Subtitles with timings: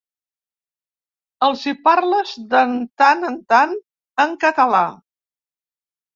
[1.47, 3.77] Els hi parles d'en tant en tant
[4.27, 4.83] en català.